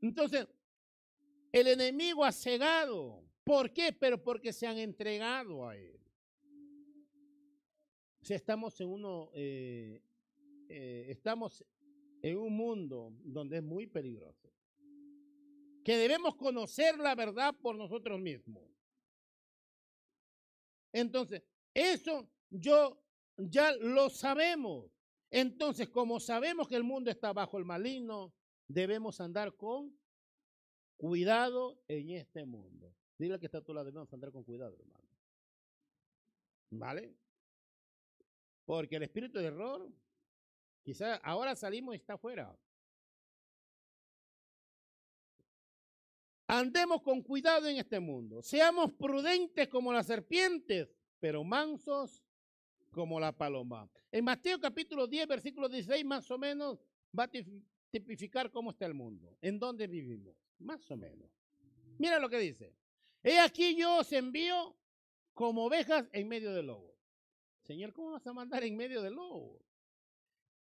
[0.00, 0.46] Entonces,
[1.50, 3.24] el enemigo ha cegado.
[3.44, 3.92] ¿Por qué?
[3.92, 5.98] Pero porque se han entregado a él.
[8.20, 10.00] Si estamos en uno, eh,
[10.68, 11.64] eh, estamos
[12.22, 14.48] en un mundo donde es muy peligroso.
[15.84, 18.62] Que debemos conocer la verdad por nosotros mismos.
[20.92, 21.42] Entonces,
[21.74, 23.02] eso yo
[23.36, 24.90] ya lo sabemos.
[25.30, 28.32] Entonces, como sabemos que el mundo está bajo el maligno,
[28.68, 29.98] debemos andar con
[30.96, 32.94] cuidado en este mundo.
[33.18, 35.08] Dile que está a tu lado, debemos andar con cuidado, hermano.
[36.70, 37.16] ¿Vale?
[38.64, 39.90] Porque el espíritu de error
[40.82, 42.56] Quizás ahora salimos y está afuera.
[46.48, 48.42] Andemos con cuidado en este mundo.
[48.42, 52.22] Seamos prudentes como las serpientes, pero mansos
[52.90, 53.88] como la paloma.
[54.10, 56.78] En Mateo capítulo 10, versículo 16, más o menos,
[57.18, 57.30] va a
[57.90, 61.30] tipificar cómo está el mundo, en dónde vivimos, más o menos.
[61.98, 62.74] Mira lo que dice.
[63.22, 64.76] He aquí yo os envío
[65.32, 66.94] como ovejas en medio del lobo.
[67.62, 69.64] Señor, ¿cómo vas a mandar en medio del lobo?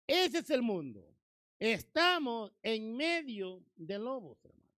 [0.09, 1.15] Ese es el mundo.
[1.59, 4.73] Estamos en medio de lobos, hermano.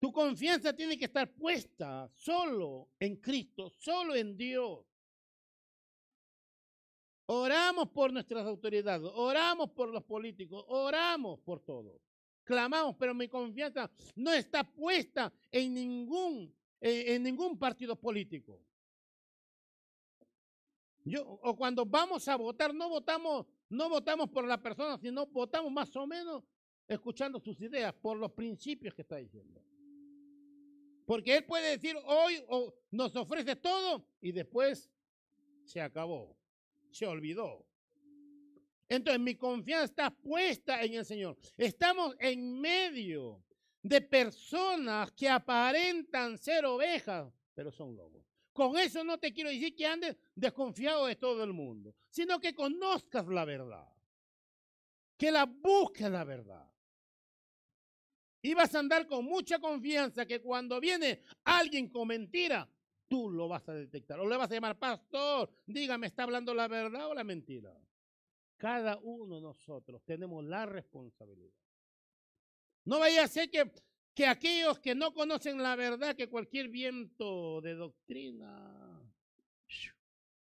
[0.00, 4.84] Tu confianza tiene que estar puesta solo en Cristo, solo en Dios.
[7.26, 12.00] Oramos por nuestras autoridades, oramos por los políticos, oramos por todos.
[12.42, 18.60] Clamamos, pero mi confianza no está puesta en ningún, en ningún partido político.
[21.42, 25.94] O cuando vamos a votar, no votamos, no votamos por la persona, sino votamos más
[25.96, 26.42] o menos
[26.88, 29.62] escuchando sus ideas, por los principios que está diciendo.
[31.06, 32.42] Porque él puede decir hoy
[32.90, 34.90] nos ofrece todo y después
[35.64, 36.36] se acabó,
[36.90, 37.66] se olvidó.
[38.88, 41.36] Entonces mi confianza está puesta en el Señor.
[41.56, 43.42] Estamos en medio
[43.82, 48.24] de personas que aparentan ser ovejas, pero son lobos.
[48.54, 52.54] Con eso no te quiero decir que andes desconfiado de todo el mundo, sino que
[52.54, 53.92] conozcas la verdad,
[55.18, 56.70] que la busques la verdad.
[58.40, 62.70] Y vas a andar con mucha confianza que cuando viene alguien con mentira,
[63.08, 64.20] tú lo vas a detectar.
[64.20, 67.76] O le vas a llamar, pastor, dígame, ¿está hablando la verdad o la mentira?
[68.56, 71.58] Cada uno de nosotros tenemos la responsabilidad.
[72.84, 73.68] No vaya a ser que,
[74.14, 79.02] que aquellos que no conocen la verdad, que cualquier viento de doctrina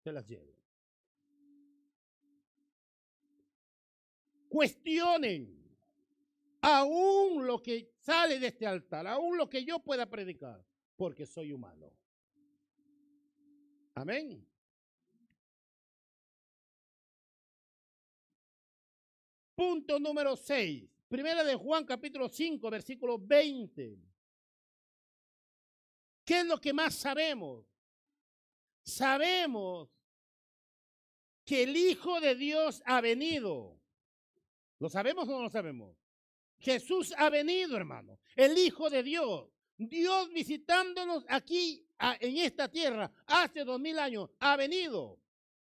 [0.04, 0.60] se las lleve.
[4.50, 5.62] Cuestionen
[6.62, 10.64] aún lo que sale de este altar, aún lo que yo pueda predicar,
[10.98, 11.94] porque soy humano.
[13.96, 14.46] Amén.
[19.56, 20.91] Punto número 6.
[21.12, 24.00] Primera de Juan capítulo 5, versículo 20.
[26.24, 27.66] ¿Qué es lo que más sabemos?
[28.82, 29.90] Sabemos
[31.44, 33.78] que el Hijo de Dios ha venido.
[34.80, 35.98] ¿Lo sabemos o no lo sabemos?
[36.60, 38.18] Jesús ha venido, hermano.
[38.38, 39.50] El Hijo de Dios.
[39.76, 45.20] Dios visitándonos aquí en esta tierra hace dos mil años ha venido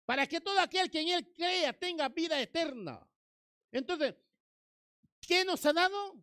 [0.04, 3.08] para que todo aquel que en Él crea tenga vida eterna.
[3.70, 4.16] Entonces,
[5.28, 6.16] ¿qué nos ha dado?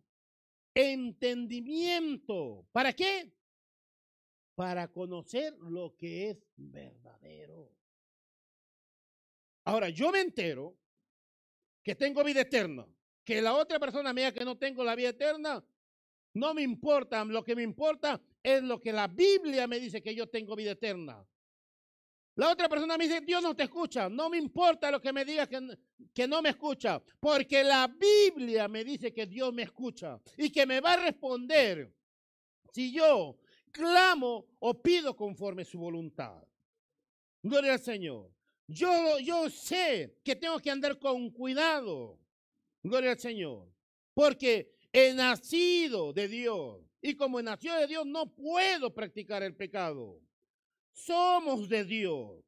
[0.74, 2.66] Entendimiento.
[2.72, 3.32] ¿Para qué?
[4.56, 7.72] Para conocer lo que es verdadero.
[9.64, 10.76] Ahora, yo me entero
[11.82, 12.86] que tengo vida eterna.
[13.24, 15.64] Que la otra persona me diga que no tengo la vida eterna,
[16.34, 17.24] no me importa.
[17.24, 20.72] Lo que me importa es lo que la Biblia me dice que yo tengo vida
[20.72, 21.26] eterna.
[22.36, 24.10] La otra persona me dice, Dios no te escucha.
[24.10, 27.02] No me importa lo que me digas que, no me escucha.
[27.18, 31.90] Porque la Biblia me dice que Dios me escucha y que me va a responder
[32.72, 33.38] si yo
[33.70, 36.42] clamo o pido conforme su voluntad.
[37.42, 38.30] Gloria al Señor.
[38.68, 42.18] Yo, yo sé que tengo que andar con cuidado.
[42.82, 43.66] Gloria al Señor.
[44.12, 46.82] Porque he nacido de Dios.
[47.00, 50.20] Y como he nacido de Dios, no puedo practicar el pecado.
[50.96, 52.42] Somos de Dios.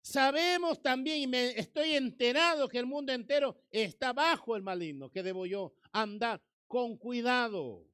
[0.00, 5.22] Sabemos también, y me estoy enterado que el mundo entero está bajo el maligno, que
[5.22, 7.86] debo yo andar con cuidado.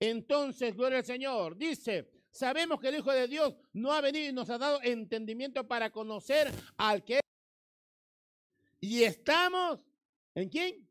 [0.00, 4.32] Entonces, gloria al Señor, dice, sabemos que el Hijo de Dios no ha venido y
[4.32, 7.20] nos ha dado entendimiento para conocer al que
[8.80, 9.78] y estamos,
[10.34, 10.88] ¿en quién?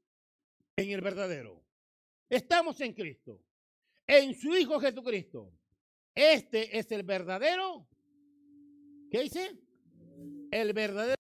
[0.78, 1.62] En el verdadero.
[2.30, 3.44] Estamos en Cristo,
[4.08, 5.52] en su Hijo Jesucristo.
[6.16, 7.88] Este es el verdadero.
[9.10, 9.58] ¿Qué dice?
[10.52, 11.16] El verdadero.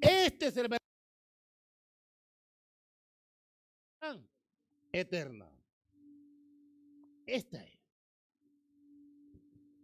[0.00, 0.82] Este es el verdadero.
[4.92, 5.50] Eterna.
[7.26, 7.80] Esta es.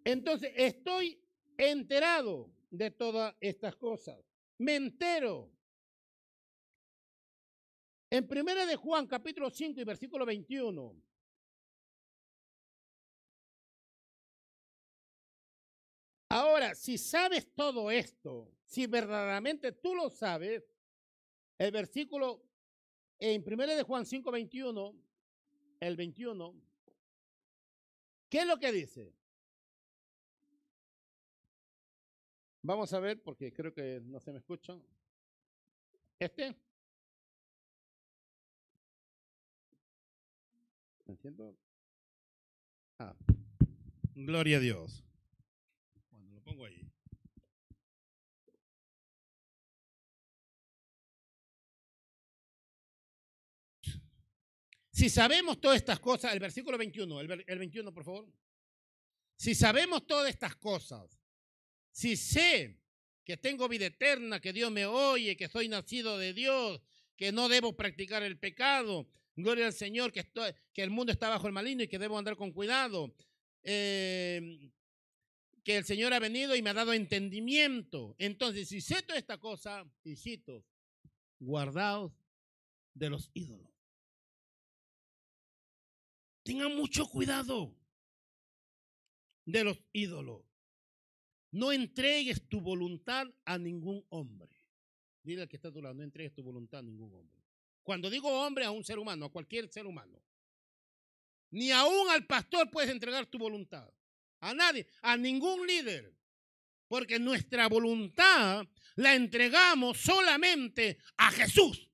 [0.05, 1.19] Entonces, estoy
[1.57, 4.19] enterado de todas estas cosas.
[4.59, 5.51] Me entero.
[8.11, 11.08] En primera de Juan, capítulo 5 y versículo 21.
[16.29, 20.63] Ahora, si sabes todo esto, si verdaderamente tú lo sabes,
[21.57, 22.45] el versículo
[23.19, 24.95] en primera de Juan 5, 21,
[25.81, 26.55] el 21,
[28.29, 29.13] ¿qué es lo que dice?
[32.63, 34.79] Vamos a ver, porque creo que no se me escucha.
[36.19, 36.55] Este.
[41.07, 41.57] ¿Entiendo?
[42.99, 43.17] Ah.
[44.15, 45.08] Gloria a Dios.
[54.99, 58.27] Si sabemos todas estas cosas, el versículo 21, el, el 21 por favor.
[59.37, 61.21] Si sabemos todas estas cosas,
[61.93, 62.81] si sé
[63.23, 66.81] que tengo vida eterna, que Dios me oye, que soy nacido de Dios,
[67.15, 70.27] que no debo practicar el pecado, gloria al Señor, que,
[70.75, 73.15] el mundo está bajo el maligno y que debo andar con cuidado,
[73.63, 74.69] eh,
[75.63, 78.17] que el Señor ha venido y me ha dado entendimiento.
[78.19, 80.65] Entonces, si sé toda esta cosa, hijitos,
[81.39, 82.11] guardaos
[82.95, 83.78] de los ídolos.
[86.49, 87.77] Tengan mucho cuidado
[89.45, 90.47] de los ídolos.
[91.51, 94.49] No entregues tu voluntad a ningún hombre.
[95.23, 97.45] Dile al que está a tu lado, no entregues tu voluntad a ningún hombre.
[97.83, 100.23] Cuando digo hombre, a un ser humano, a cualquier ser humano.
[101.51, 103.87] Ni aún al pastor puedes entregar tu voluntad.
[104.41, 106.17] A nadie, a ningún líder.
[106.87, 111.91] Porque nuestra voluntad la entregamos solamente a Jesús,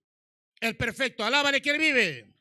[0.61, 1.25] el perfecto.
[1.25, 2.34] Alábale que él vive.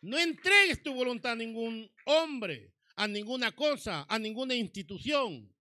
[0.00, 5.54] No entregues tu voluntad a ningún hombre a ninguna cosa, a ninguna institución.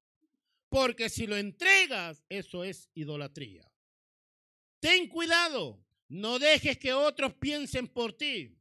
[0.70, 3.64] Porque si lo entregas, eso es idolatría.
[4.80, 5.80] Ten cuidado.
[6.10, 8.58] No dejes que otros piensen por ti.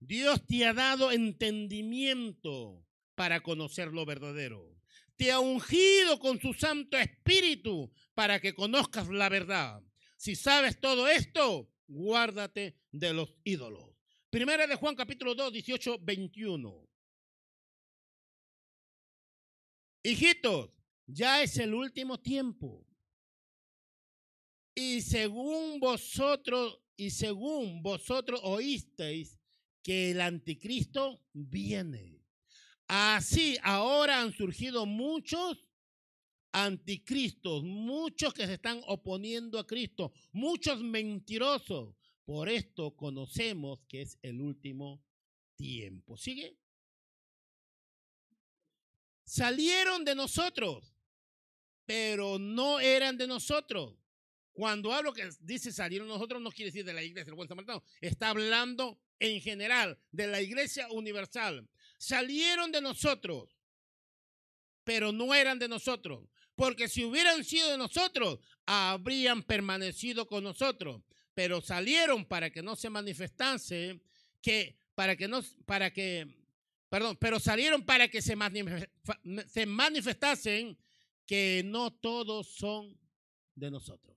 [0.00, 2.82] Dios te ha dado entendimiento
[3.14, 4.74] para conocer lo verdadero.
[5.16, 9.82] Te ha ungido con su Santo Espíritu para que conozcas la verdad.
[10.16, 13.95] Si sabes todo esto, guárdate de los ídolos.
[14.36, 16.86] Primera de Juan capítulo 2, 18, 21.
[20.02, 20.70] Hijitos,
[21.06, 22.86] ya es el último tiempo.
[24.74, 29.40] Y según vosotros, y según vosotros oísteis
[29.82, 32.22] que el anticristo viene.
[32.88, 35.66] Así ahora han surgido muchos
[36.52, 41.96] anticristos, muchos que se están oponiendo a Cristo, muchos mentirosos.
[42.26, 45.00] Por esto conocemos que es el último
[45.54, 46.18] tiempo.
[46.18, 46.58] ¿Sigue?
[49.24, 50.92] Salieron de nosotros,
[51.84, 53.94] pero no eran de nosotros.
[54.52, 57.84] Cuando hablo que dice salieron nosotros, no quiere decir de la iglesia del buen samaritano.
[58.00, 61.68] Está hablando en general de la iglesia universal.
[61.96, 63.56] Salieron de nosotros,
[64.82, 66.28] pero no eran de nosotros.
[66.56, 71.02] Porque si hubieran sido de nosotros, habrían permanecido con nosotros.
[71.36, 74.00] Pero salieron para que no se manifestase,
[74.40, 76.26] que para que no, para que,
[76.88, 78.34] perdón, pero salieron para que se,
[79.46, 80.78] se manifestasen
[81.26, 82.98] que no todos son
[83.54, 84.16] de nosotros.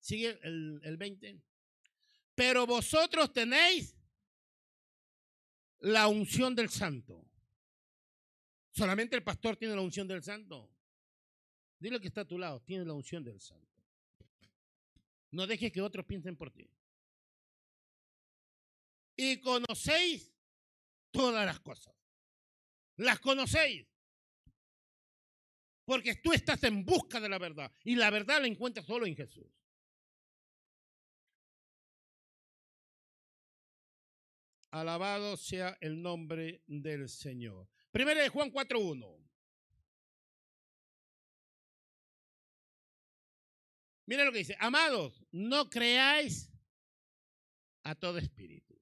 [0.00, 1.38] Sigue el, el 20.
[2.34, 3.94] Pero vosotros tenéis
[5.80, 7.28] la unción del santo.
[8.70, 10.70] Solamente el pastor tiene la unción del santo.
[11.78, 13.73] Dile que está a tu lado, tiene la unción del santo.
[15.34, 16.70] No dejes que otros piensen por ti.
[19.16, 20.32] Y conocéis
[21.10, 21.92] todas las cosas.
[22.96, 23.84] Las conocéis.
[25.84, 27.72] Porque tú estás en busca de la verdad.
[27.82, 29.46] Y la verdad la encuentras solo en Jesús.
[34.70, 37.68] Alabado sea el nombre del Señor.
[37.90, 39.23] Primero de Juan 4.1.
[44.06, 44.56] Mira lo que dice.
[44.60, 46.50] Amados, no creáis
[47.82, 48.78] a todo espíritu.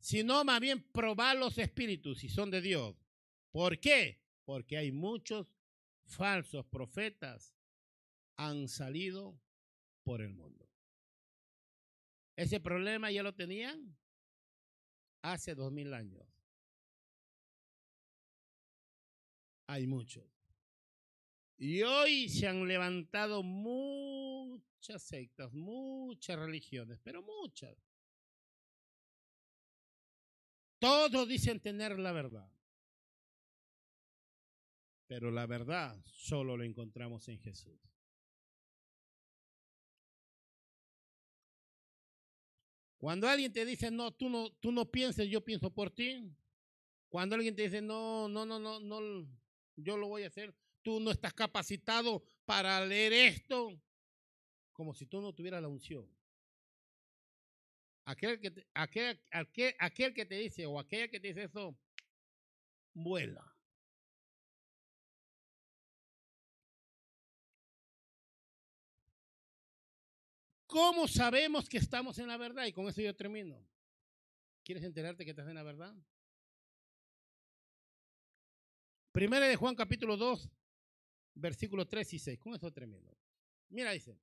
[0.00, 2.96] Sino más bien probad los espíritus si son de Dios.
[3.50, 4.22] ¿Por qué?
[4.44, 5.46] Porque hay muchos
[6.04, 7.54] falsos profetas
[8.36, 9.38] han salido
[10.04, 10.68] por el mundo.
[12.36, 13.96] Ese problema ya lo tenían
[15.22, 16.24] hace dos mil años.
[19.66, 20.37] Hay muchos.
[21.58, 27.76] Y hoy se han levantado muchas sectas, muchas religiones, pero muchas.
[30.78, 32.48] Todos dicen tener la verdad.
[35.08, 37.80] Pero la verdad solo la encontramos en Jesús.
[42.98, 46.32] Cuando alguien te dice, no, tú no, tú no pienses, yo pienso por ti.
[47.08, 49.26] Cuando alguien te dice, no, no, no, no, no,
[49.76, 53.80] yo lo voy a hacer, tú no estás capacitado para leer esto,
[54.72, 56.08] como si tú no tuvieras la unción.
[58.04, 61.76] Aquel que, te, aquel, aquel, aquel que te dice o aquella que te dice eso,
[62.94, 63.44] vuela.
[70.66, 72.66] ¿Cómo sabemos que estamos en la verdad?
[72.66, 73.58] Y con eso yo termino.
[74.62, 75.94] ¿Quieres enterarte que estás en la verdad?
[79.12, 80.48] Primera de Juan capítulo 2,
[81.38, 82.38] versículos 3 y 6.
[82.38, 83.16] Con eso termino.
[83.70, 84.18] Mira, dice.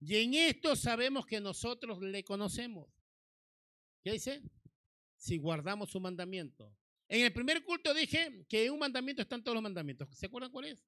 [0.00, 2.88] Y en esto sabemos que nosotros le conocemos.
[4.02, 4.42] ¿Qué dice?
[5.16, 6.76] Si guardamos su mandamiento.
[7.08, 10.08] En el primer culto dije que en un mandamiento están todos los mandamientos.
[10.16, 10.84] ¿Se acuerdan cuál es?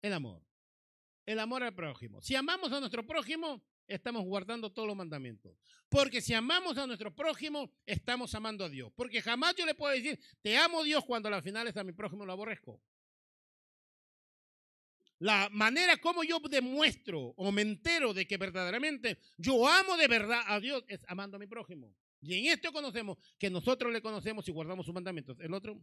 [0.00, 0.42] El amor
[1.30, 2.20] el amor al prójimo.
[2.22, 5.56] Si amamos a nuestro prójimo, estamos guardando todos los mandamientos.
[5.88, 8.92] Porque si amamos a nuestro prójimo, estamos amando a Dios.
[8.96, 11.92] Porque jamás yo le puedo decir, te amo Dios cuando al final es a mi
[11.92, 12.82] prójimo lo aborrezco.
[15.20, 20.42] La manera como yo demuestro o me entero de que verdaderamente yo amo de verdad
[20.46, 21.94] a Dios es amando a mi prójimo.
[22.22, 25.38] Y en esto conocemos que nosotros le conocemos y guardamos sus mandamientos.
[25.40, 25.78] El otro,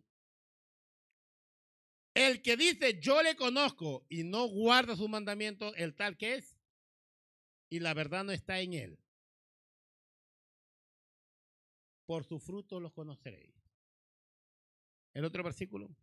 [2.16, 6.58] el que dice yo le conozco y no guarda sus mandamientos, el tal que es,
[7.70, 9.00] y la verdad no está en él.
[12.08, 13.54] Por su fruto los conoceréis.
[15.14, 15.96] El otro versículo.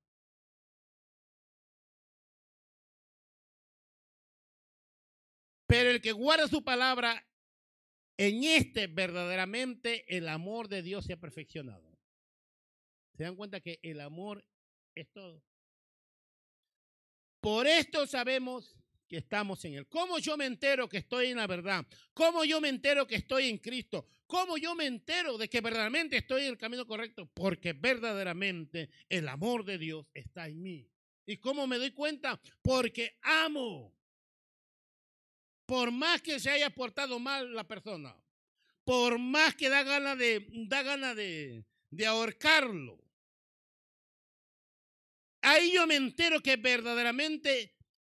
[5.66, 7.26] Pero el que guarda su palabra,
[8.16, 11.98] en este verdaderamente el amor de Dios se ha perfeccionado.
[13.16, 14.44] ¿Se dan cuenta que el amor
[14.94, 15.42] es todo?
[17.40, 19.86] Por esto sabemos que estamos en Él.
[19.88, 21.86] ¿Cómo yo me entero que estoy en la verdad?
[22.12, 24.06] ¿Cómo yo me entero que estoy en Cristo?
[24.26, 27.30] ¿Cómo yo me entero de que verdaderamente estoy en el camino correcto?
[27.34, 30.88] Porque verdaderamente el amor de Dios está en mí.
[31.26, 32.40] ¿Y cómo me doy cuenta?
[32.62, 33.94] Porque amo.
[35.66, 38.14] Por más que se haya portado mal la persona,
[38.84, 43.02] por más que da gana de, da de, de ahorcarlo,
[45.40, 47.74] ahí yo me entero que verdaderamente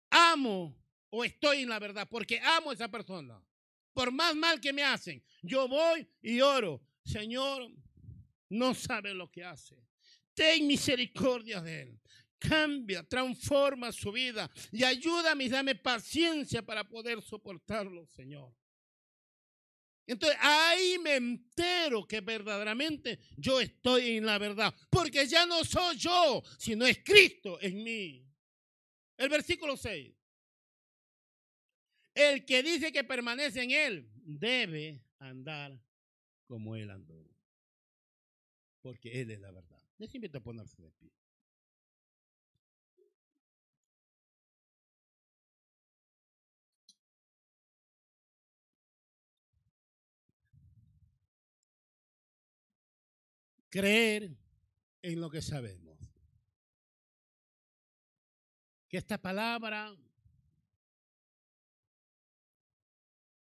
[0.09, 0.75] amo
[1.09, 3.41] o estoy en la verdad, porque amo a esa persona.
[3.93, 6.83] Por más mal que me hacen, yo voy y oro.
[7.03, 7.71] Señor,
[8.49, 9.75] no sabe lo que hace.
[10.33, 11.99] Ten misericordia de él.
[12.39, 18.53] Cambia, transforma su vida y ayúdame y dame paciencia para poder soportarlo, Señor.
[20.05, 25.97] Entonces ahí me entero que verdaderamente yo estoy en la verdad, porque ya no soy
[25.97, 28.25] yo, sino es Cristo en mí.
[29.17, 30.15] El versículo 6.
[32.13, 35.77] El que dice que permanece en él debe andar
[36.47, 37.27] como él andó.
[38.81, 39.81] Porque él es la verdad.
[39.97, 41.11] Les invito a ponerse de pie.
[53.69, 54.37] Creer
[55.01, 55.97] en lo que sabemos.
[58.87, 59.95] Que esta palabra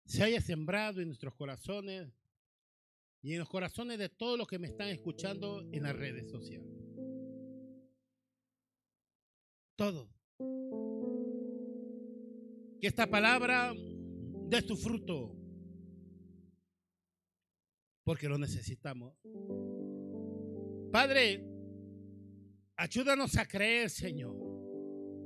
[0.04, 2.12] se haya sembrado en nuestros corazones
[3.20, 6.70] y en los corazones de todos los que me están escuchando en las redes sociales.
[9.76, 10.08] Todo.
[12.80, 15.34] Que esta palabra dé su fruto,
[18.04, 19.14] porque lo necesitamos.
[20.94, 21.44] Padre,
[22.76, 24.36] ayúdanos a creer, Señor,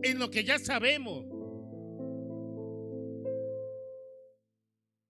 [0.02, 1.26] en lo que ya sabemos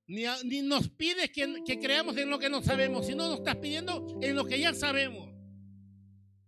[0.09, 4.35] Ni, nos pides que, creamos en lo que no sabemos, sino nos estás pidiendo en
[4.35, 5.33] lo que ya sabemos.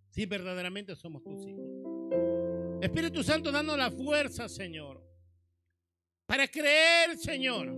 [0.08, 1.62] Si verdaderamente somos tus hijos.
[2.82, 5.06] Espíritu Santo, danos la fuerza, Señor,
[6.26, 7.68] para creer, Señor,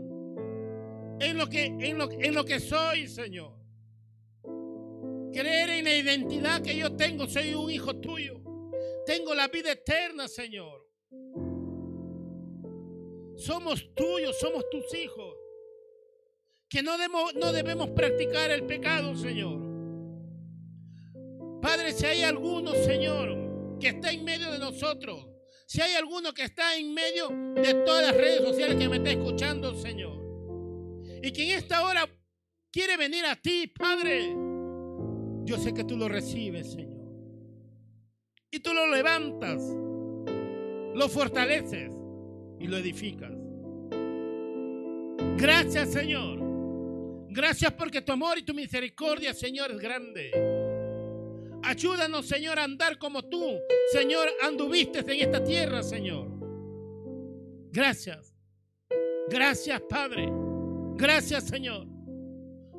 [1.21, 3.62] en lo que, en lo, en lo que soy, Señor.
[5.33, 8.41] Creer en la identidad que yo tengo, soy un hijo tuyo.
[9.07, 10.87] Tengo la vida eterna, Señor.
[13.37, 15.37] Somos tuyos, somos tus hijos
[16.73, 19.61] que no debemos, no debemos practicar el pecado, Señor.
[21.61, 25.29] Padre, si hay alguno, Señor, que está en medio de nosotros,
[25.67, 29.11] si hay alguno que está en medio de todas las redes sociales que me está
[29.11, 30.19] escuchando, Señor,
[31.23, 32.09] y que en esta hora
[32.71, 34.35] quiere venir a ti, Padre,
[35.45, 37.03] yo sé que tú lo recibes, Señor.
[38.51, 39.63] Y tú lo levantas,
[40.95, 41.91] lo fortaleces
[42.61, 43.33] y lo edificas.
[45.37, 46.39] Gracias, Señor.
[47.31, 50.31] Gracias porque tu amor y tu misericordia, Señor, es grande.
[51.63, 53.59] Ayúdanos, Señor, a andar como tú,
[53.93, 56.29] Señor, anduviste en esta tierra, Señor.
[57.71, 58.35] Gracias.
[59.31, 60.29] Gracias, Padre.
[60.97, 61.87] Gracias, Señor.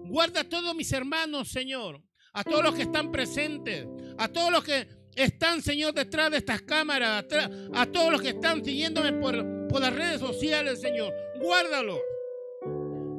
[0.05, 1.99] Guarda a todos mis hermanos, Señor.
[2.33, 3.87] A todos los que están presentes.
[4.17, 7.25] A todos los que están, Señor, detrás de estas cámaras.
[7.73, 11.13] A todos los que están siguiéndome por, por las redes sociales, Señor.
[11.39, 11.99] Guárdalos.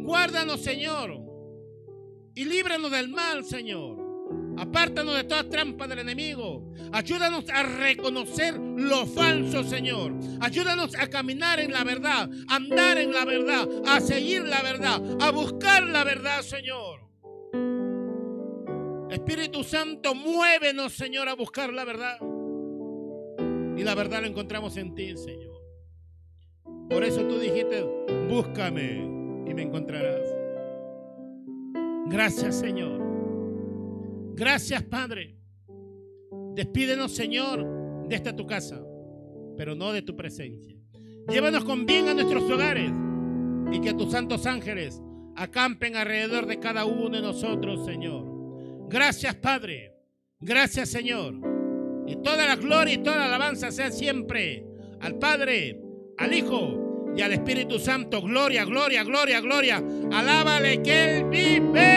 [0.03, 1.25] Guárdanos, Señor
[2.35, 4.03] y líbranos del mal, Señor.
[4.57, 6.73] Apártanos de toda trampa del enemigo.
[6.93, 10.15] Ayúdanos a reconocer lo falso, Señor.
[10.41, 15.01] Ayúdanos a caminar en la verdad, a andar en la verdad, a seguir la verdad,
[15.21, 17.14] a buscar la verdad, Señor.
[19.15, 22.19] Espíritu Santo, muévenos, Señor, a buscar la verdad.
[23.77, 25.55] Y la verdad la encontramos en ti, Señor.
[26.89, 27.83] Por eso tú dijiste,
[28.29, 28.97] búscame
[29.47, 30.29] y me encontrarás.
[32.07, 33.01] Gracias, Señor.
[34.35, 35.37] Gracias, Padre.
[36.55, 37.65] Despídenos, Señor,
[38.09, 38.85] de esta tu casa,
[39.57, 40.77] pero no de tu presencia.
[41.29, 42.93] Llévanos con bien a nuestros hogares
[43.73, 45.01] y que tus santos ángeles
[45.37, 48.34] acampen alrededor de cada uno de nosotros, Señor.
[48.95, 49.92] Gracias, Padre.
[50.38, 51.34] Gracias, Señor.
[52.07, 54.64] Y toda la gloria y toda la alabanza sea siempre
[55.01, 55.80] al Padre,
[56.16, 58.22] al Hijo y al Espíritu Santo.
[58.22, 59.82] Gloria, gloria, gloria, gloria.
[60.12, 61.90] Alábale que Él vive.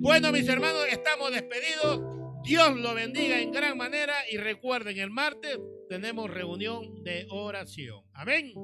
[0.00, 2.00] Bueno, mis hermanos, estamos despedidos.
[2.42, 5.60] Dios lo bendiga en gran manera y recuerden, el martes
[5.90, 8.02] tenemos reunión de oración.
[8.14, 8.54] Amén.